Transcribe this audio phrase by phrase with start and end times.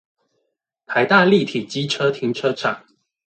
[0.87, 2.83] 臺大立體機車停車場